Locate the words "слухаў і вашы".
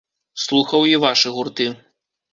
0.43-1.37